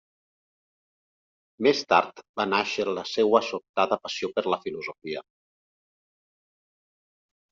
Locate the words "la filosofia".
4.53-5.21